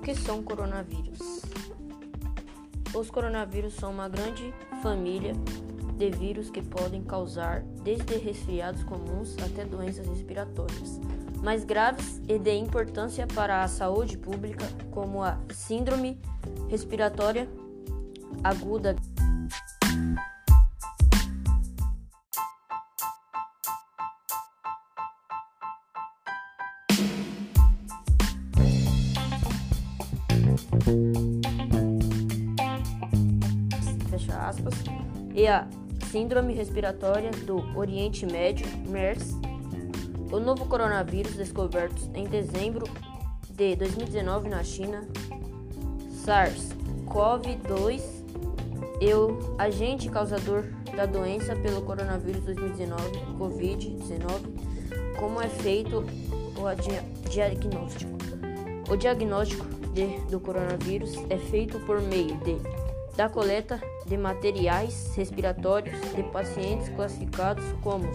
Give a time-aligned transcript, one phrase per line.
[0.00, 1.42] O que são coronavírus?
[2.94, 4.50] Os coronavírus são uma grande
[4.82, 5.34] família
[5.98, 10.98] de vírus que podem causar desde resfriados comuns até doenças respiratórias
[11.42, 16.18] mais graves e de importância para a saúde pública, como a síndrome
[16.70, 17.46] respiratória
[18.42, 18.96] aguda.
[34.10, 34.74] Fecha aspas.
[35.34, 35.66] E a
[36.10, 39.38] Síndrome Respiratória do Oriente Médio, MERS,
[40.32, 42.84] o novo coronavírus descoberto em dezembro
[43.50, 45.06] de 2019 na China,
[46.24, 48.20] SARS-CoV-2,
[49.00, 53.02] e o agente causador da doença pelo coronavírus 2019,
[53.38, 56.04] COVID-19, como é feito
[56.56, 58.18] o diagnóstico.
[58.90, 59.79] O diagnóstico
[60.30, 62.56] do coronavírus é feito por meio de,
[63.16, 68.08] da coleta de materiais respiratórios de pacientes classificados como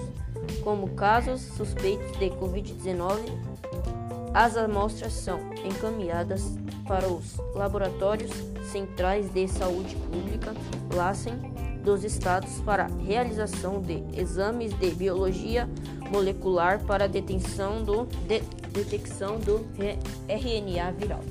[0.64, 3.20] como casos suspeitos de Covid-19,
[4.34, 8.32] as amostras são encaminhadas para os laboratórios
[8.72, 10.54] centrais de saúde pública,
[10.94, 11.40] LACEN,
[11.84, 15.70] dos estados para realização de exames de biologia
[16.12, 19.66] molecular para detenção do, de, detecção do
[20.28, 21.22] RNA viral.